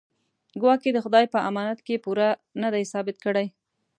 [0.61, 2.29] ګواکې د خدای په امانت کې پوره
[2.61, 3.47] نه دی ثابت کړی.